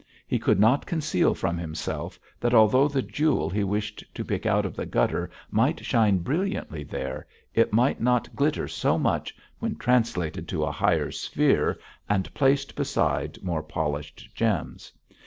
[0.25, 4.65] He could not conceal from himself that although the jewel he wished to pick out
[4.65, 10.47] of the gutter might shine brilliantly there, it might not glitter so much when translated
[10.47, 11.77] to a higher sphere
[12.09, 14.91] and placed beside more polished gems.